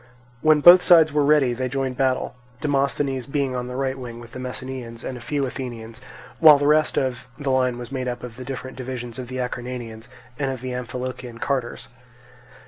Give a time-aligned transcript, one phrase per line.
[0.41, 4.31] When both sides were ready they joined battle; Demosthenes being on the right wing with
[4.31, 6.01] the Messenians and a few Athenians,
[6.39, 9.37] while the rest of the line was made up of the different divisions of the
[9.37, 10.07] Acarnanians,
[10.39, 11.89] and of the Amphilochian carters.